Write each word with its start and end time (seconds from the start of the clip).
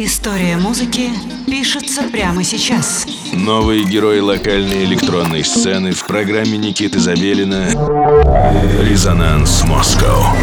История 0.00 0.56
музыки 0.56 1.10
пишется 1.44 2.04
прямо 2.04 2.44
сейчас. 2.44 3.04
Новые 3.32 3.82
герои 3.82 4.20
локальной 4.20 4.84
электронной 4.84 5.42
сцены 5.42 5.90
в 5.90 6.06
программе 6.06 6.56
Никиты 6.56 7.00
Забелина 7.00 7.66
«Резонанс 8.80 9.64
Москва». 9.64 10.36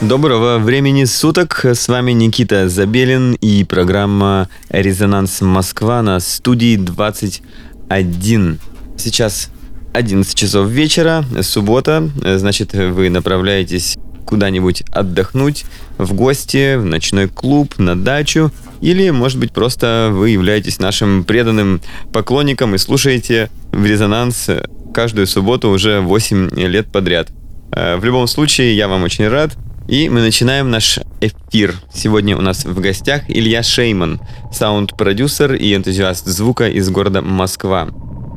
Доброго 0.00 0.58
времени 0.58 1.04
суток. 1.04 1.64
С 1.64 1.86
вами 1.86 2.10
Никита 2.10 2.68
Забелин 2.68 3.34
и 3.34 3.62
программа 3.62 4.48
«Резонанс 4.68 5.42
Москва» 5.42 6.02
на 6.02 6.18
студии 6.18 6.74
21. 6.74 8.58
Сейчас 8.98 9.48
11 9.92 10.34
часов 10.34 10.66
вечера, 10.66 11.24
суббота, 11.42 12.10
значит, 12.36 12.72
вы 12.74 13.10
направляетесь 13.10 13.94
куда-нибудь 14.24 14.82
отдохнуть, 14.90 15.64
в 15.98 16.12
гости, 16.14 16.76
в 16.76 16.84
ночной 16.84 17.28
клуб, 17.28 17.74
на 17.78 17.96
дачу, 17.96 18.50
или, 18.80 19.10
может 19.10 19.38
быть, 19.38 19.52
просто 19.52 20.10
вы 20.12 20.30
являетесь 20.30 20.78
нашим 20.78 21.24
преданным 21.24 21.80
поклонником 22.12 22.74
и 22.74 22.78
слушаете 22.78 23.50
в 23.72 23.84
резонанс 23.84 24.48
каждую 24.92 25.26
субботу 25.26 25.70
уже 25.70 26.00
8 26.00 26.50
лет 26.50 26.90
подряд. 26.92 27.28
Э, 27.72 27.96
в 27.96 28.04
любом 28.04 28.26
случае, 28.26 28.76
я 28.76 28.88
вам 28.88 29.02
очень 29.02 29.28
рад. 29.28 29.52
И 29.86 30.08
мы 30.08 30.20
начинаем 30.20 30.70
наш 30.70 30.98
эфир. 31.20 31.74
Сегодня 31.92 32.38
у 32.38 32.40
нас 32.40 32.64
в 32.64 32.80
гостях 32.80 33.24
Илья 33.28 33.62
Шейман, 33.62 34.18
саунд-продюсер 34.50 35.54
и 35.54 35.74
энтузиаст 35.74 36.24
звука 36.24 36.70
из 36.70 36.88
города 36.88 37.20
Москва. 37.20 37.88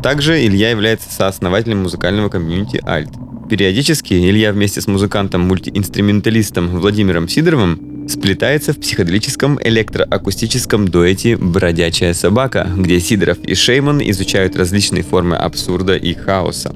Также 0.04 0.46
Илья 0.46 0.72
является 0.72 1.10
сооснователем 1.10 1.84
музыкального 1.84 2.28
комьюнити 2.28 2.82
«Альт». 2.86 3.10
Периодически 3.50 4.14
Илья 4.14 4.52
вместе 4.52 4.82
с 4.82 4.88
музыкантом-мультиинструменталистом 4.88 6.68
Владимиром 6.80 7.30
Сидоровым 7.30 8.10
сплетается 8.10 8.74
в 8.74 8.80
психоделическом 8.80 9.58
электроакустическом 9.64 10.88
дуэте 10.88 11.38
«Бродячая 11.38 12.14
собака», 12.14 12.68
где 12.76 13.00
Сидоров 13.00 13.38
и 13.40 13.56
Шейман 13.56 14.02
изучают 14.02 14.58
различные 14.58 15.04
формы 15.04 15.38
абсурда 15.38 15.96
и 15.96 16.14
хаоса. 16.14 16.76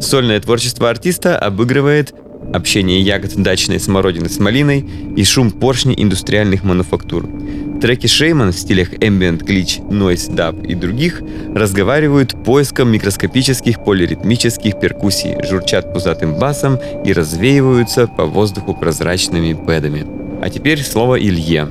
Сольное 0.00 0.40
творчество 0.40 0.88
артиста 0.88 1.36
обыгрывает 1.36 2.14
общение 2.52 3.00
ягод 3.00 3.34
дачной 3.36 3.80
смородины 3.80 4.28
с 4.28 4.38
малиной 4.38 4.84
и 5.16 5.24
шум 5.24 5.50
поршней 5.50 5.94
индустриальных 5.96 6.64
мануфактур. 6.64 7.28
Треки 7.80 8.06
Шейман 8.06 8.52
в 8.52 8.58
стилях 8.58 8.92
Ambient, 8.94 9.44
Glitch, 9.44 9.86
Noise, 9.90 10.34
Dub 10.34 10.66
и 10.66 10.74
других 10.74 11.22
разговаривают 11.54 12.34
поиском 12.44 12.90
микроскопических 12.90 13.84
полиритмических 13.84 14.78
перкуссий, 14.80 15.36
журчат 15.48 15.92
пузатым 15.92 16.38
басом 16.38 16.78
и 17.04 17.12
развеиваются 17.12 18.06
по 18.06 18.24
воздуху 18.24 18.74
прозрачными 18.74 19.52
пэдами. 19.52 20.06
А 20.40 20.48
теперь 20.50 20.82
слово 20.82 21.18
Илье. 21.18 21.68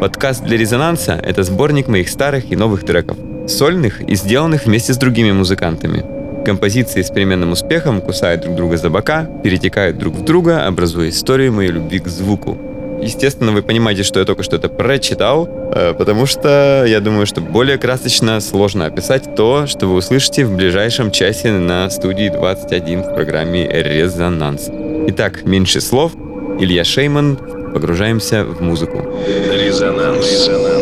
Подкаст 0.00 0.44
для 0.44 0.56
резонанса— 0.56 1.20
это 1.24 1.42
сборник 1.42 1.88
моих 1.88 2.08
старых 2.08 2.52
и 2.52 2.56
новых 2.56 2.84
треков, 2.84 3.16
сольных 3.48 4.00
и 4.00 4.14
сделанных 4.14 4.66
вместе 4.66 4.92
с 4.92 4.96
другими 4.96 5.32
музыкантами. 5.32 6.17
Композиции 6.44 7.02
с 7.02 7.10
переменным 7.10 7.52
успехом 7.52 8.00
кусают 8.00 8.42
друг 8.42 8.56
друга 8.56 8.76
за 8.76 8.90
бока, 8.90 9.28
перетекают 9.42 9.98
друг 9.98 10.14
в 10.14 10.24
друга, 10.24 10.66
образуя 10.66 11.08
историю 11.08 11.52
моей 11.52 11.70
любви 11.70 11.98
к 11.98 12.08
звуку— 12.08 12.56
Естественно, 13.00 13.52
вы 13.52 13.62
понимаете, 13.62 14.02
что 14.02 14.18
я 14.18 14.26
только 14.26 14.42
что 14.42 14.56
это 14.56 14.68
прочитал, 14.68 15.48
э, 15.72 15.94
потому 15.96 16.26
что 16.26 16.84
я 16.86 17.00
думаю, 17.00 17.26
что 17.26 17.40
более 17.40 17.78
красочно 17.78 18.40
сложно 18.40 18.86
описать 18.86 19.34
то, 19.36 19.66
что 19.66 19.86
вы 19.86 19.96
услышите 19.96 20.44
в 20.44 20.56
ближайшем 20.56 21.10
часе 21.10 21.52
на 21.52 21.88
студии 21.90 22.28
21 22.28 23.02
в 23.02 23.14
программе 23.14 23.68
«Резонанс». 23.70 24.68
Итак, 25.08 25.44
меньше 25.44 25.80
слов. 25.80 26.12
Илья 26.58 26.84
Шейман. 26.84 27.38
Погружаемся 27.72 28.44
в 28.44 28.60
музыку. 28.60 29.04
Резонанс. 29.52 30.48
Резонанс. 30.48 30.77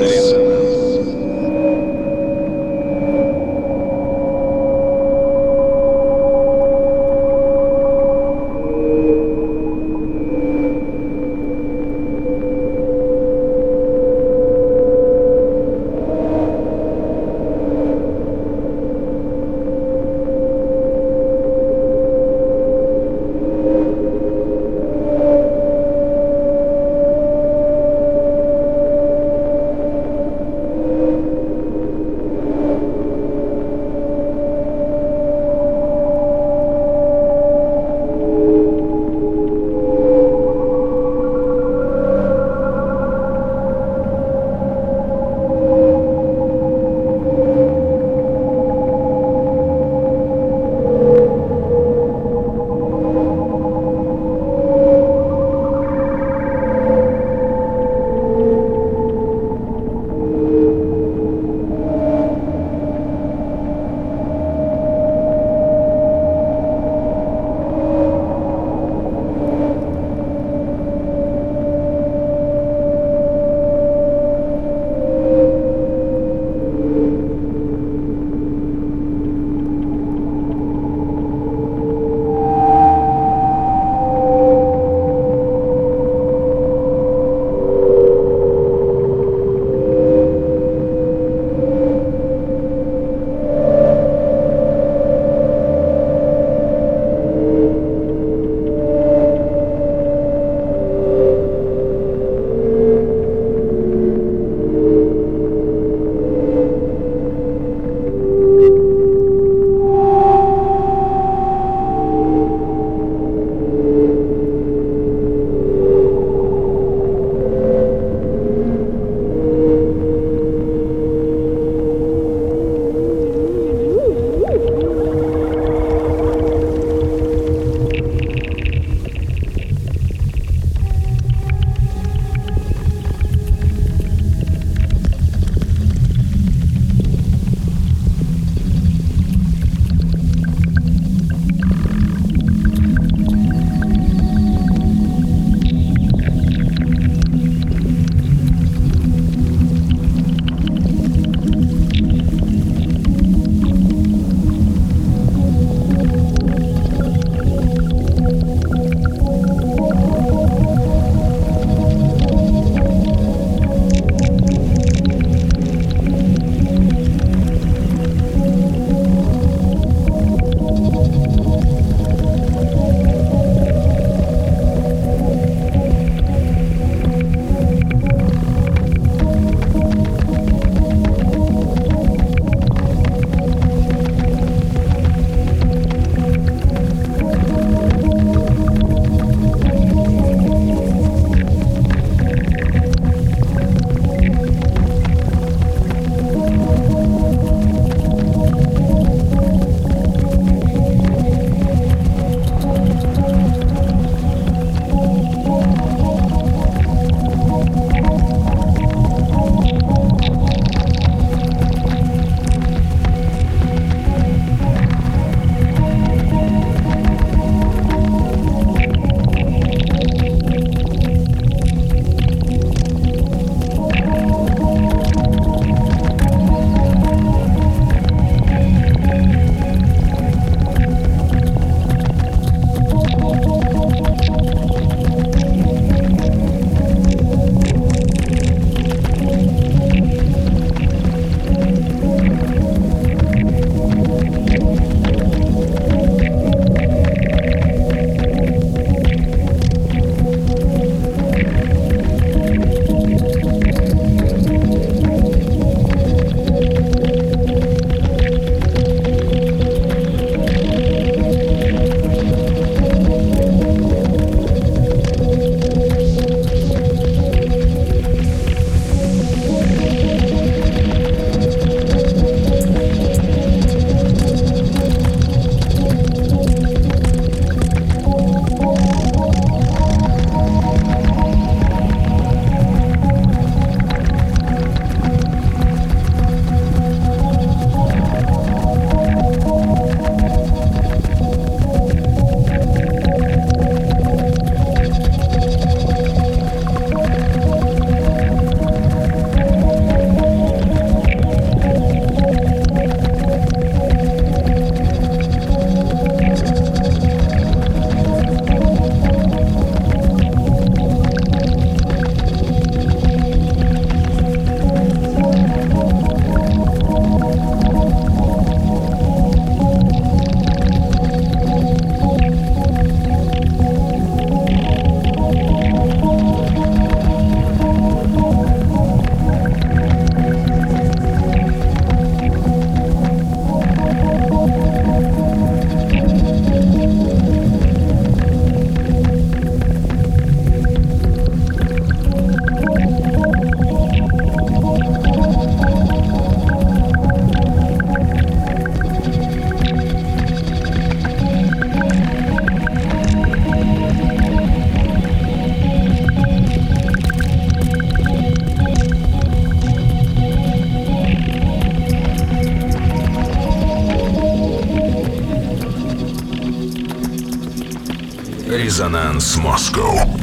Резонанс 369.16 369.36
Москва. 369.38 370.15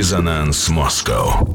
Резонанс 0.00 0.70
Москва. 0.70 1.49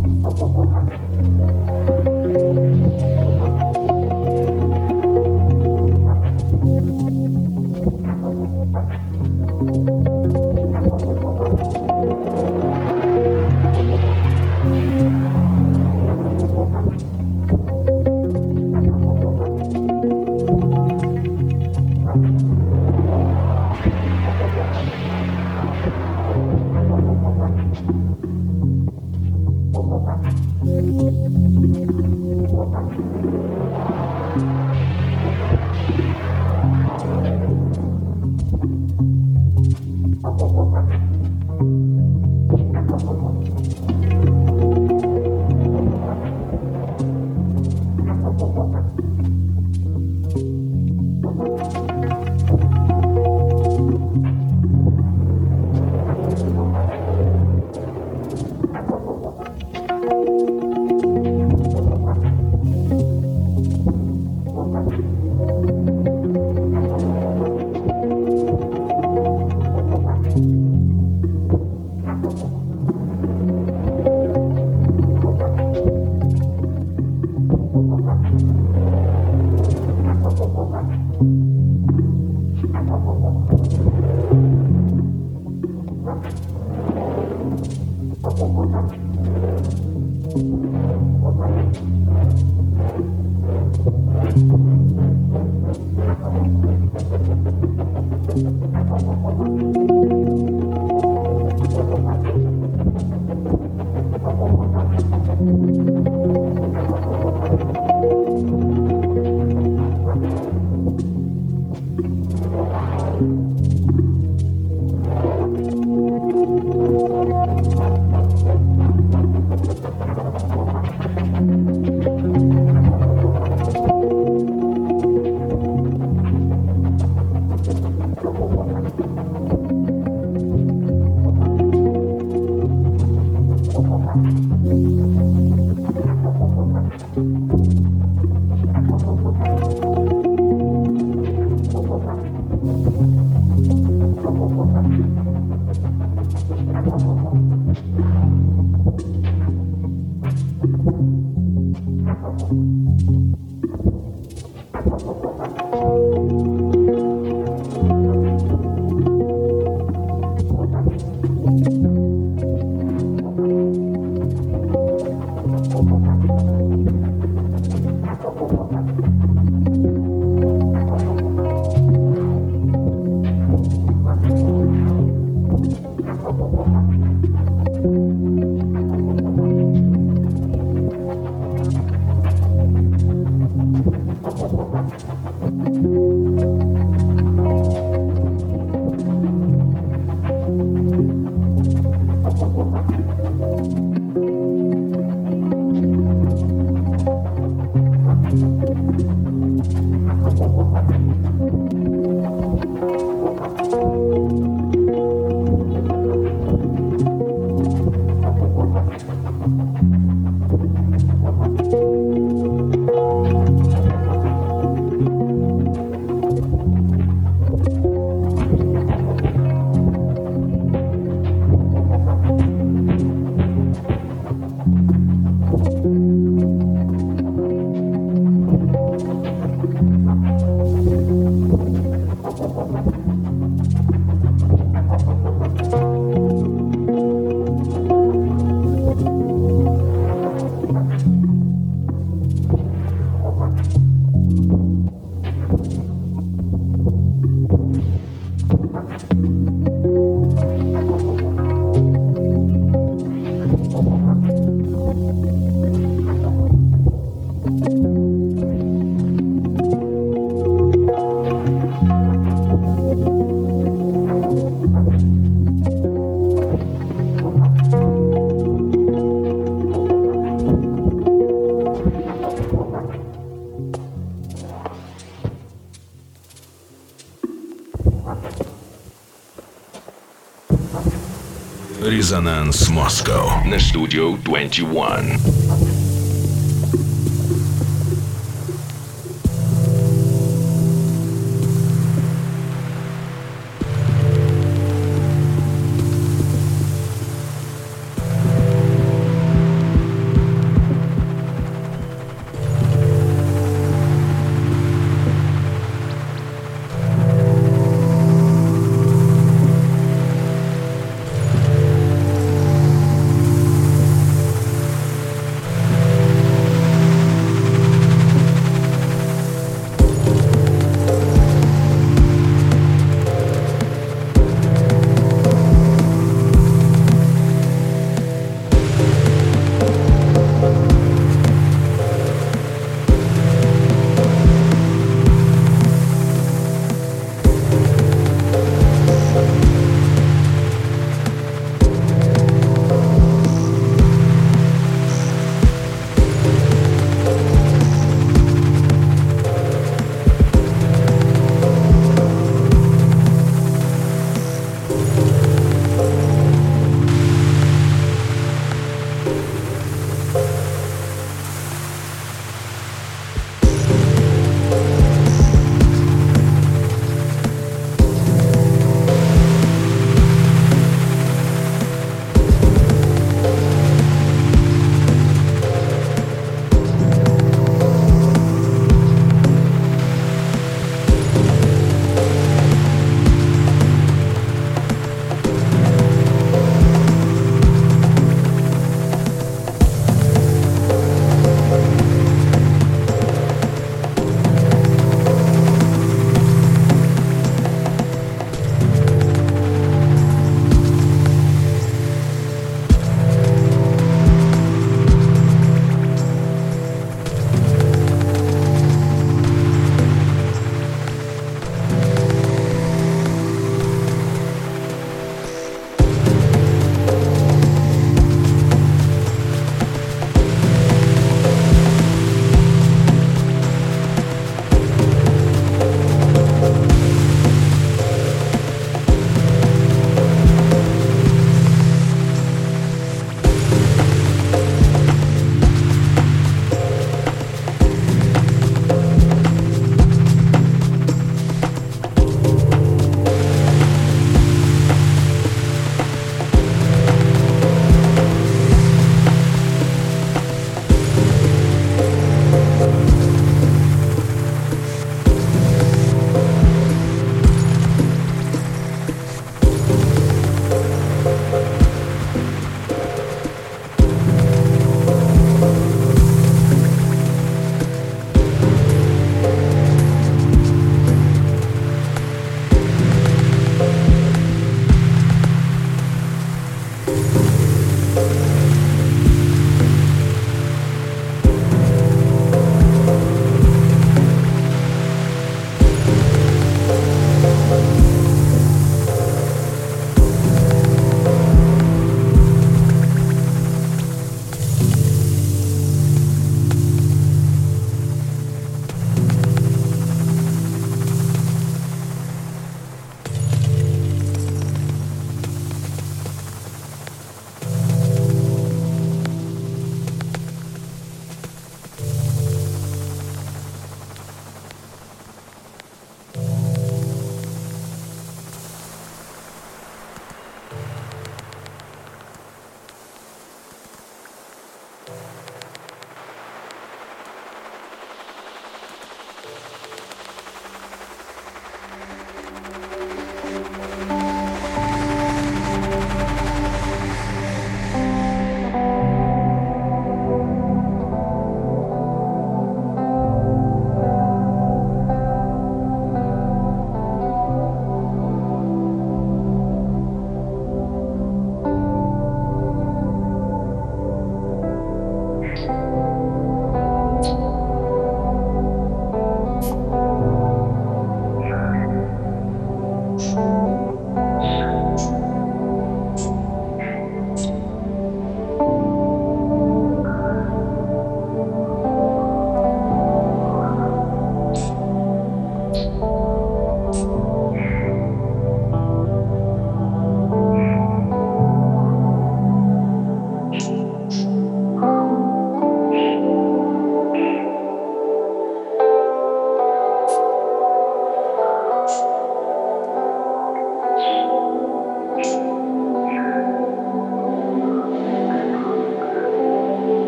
Резонанс 282.05 282.69
Москва 282.69 283.43
на 283.45 283.59
студию 283.59 284.19
21. 284.23 285.74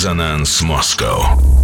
Резонанс 0.00 0.62
Москва. 0.62 1.59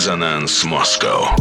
Резонанс 0.00 0.64
Москва. 0.64 1.36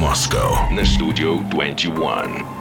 Резонанс 0.00 0.10
Москва 0.10 0.70
на 0.70 0.82
студию 0.86 1.40
21. 1.50 2.59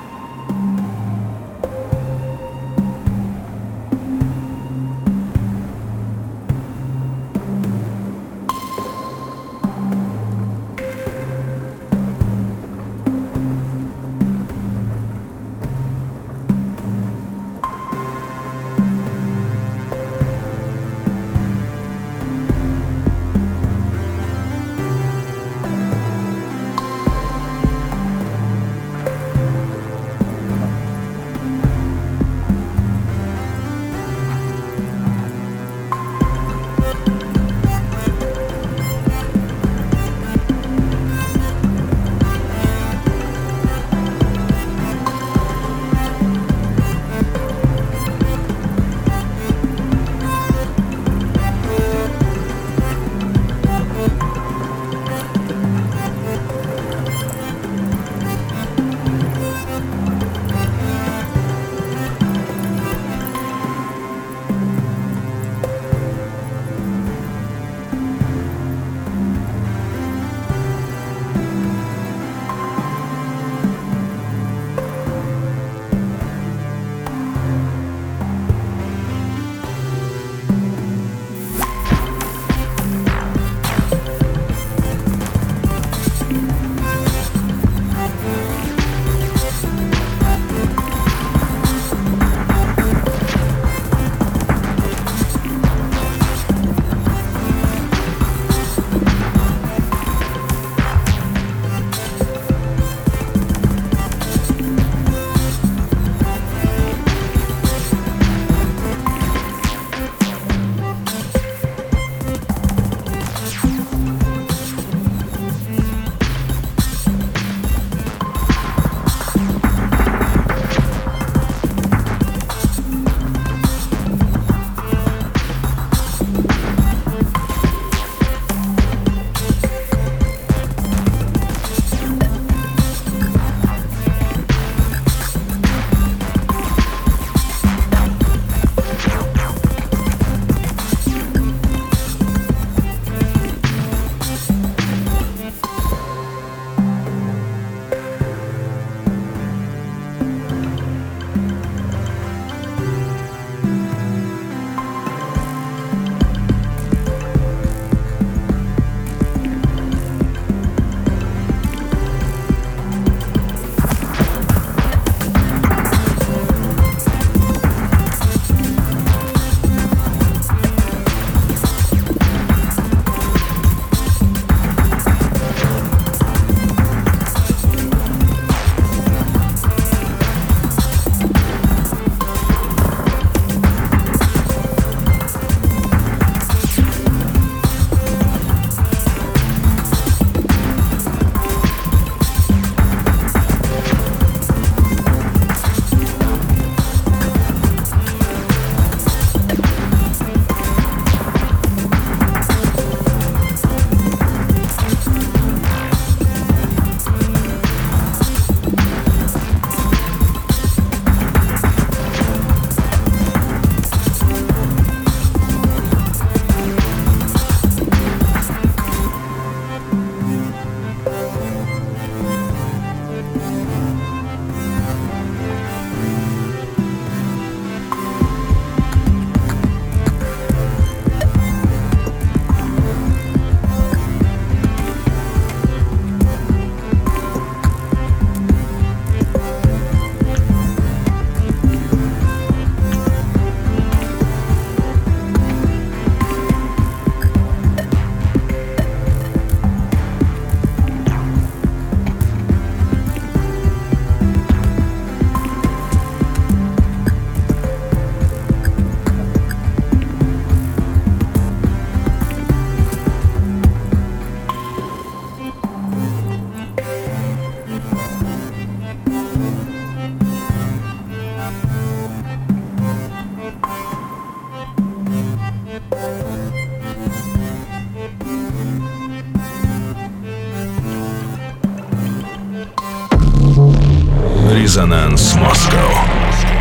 Резонанс 284.80 285.36
Москва. 285.36 286.06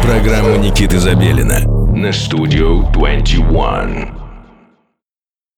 Программа 0.03 0.57
Никиты 0.57 0.99
Забелина 0.99 1.61
на 1.95 2.12
Студио 2.12 2.83
21. 2.91 4.18